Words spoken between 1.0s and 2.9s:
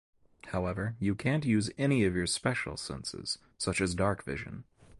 can’t use any of your special